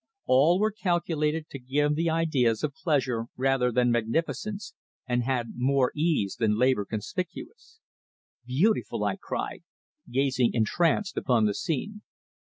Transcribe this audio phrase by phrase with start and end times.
[0.25, 4.73] All were calculated to give the ideas of pleasure rather than magnificence,
[5.07, 7.79] and had more ease than labour conspicuous.
[8.43, 9.61] "Beautiful!" I cried,
[10.09, 12.01] gazing entranced upon the scene.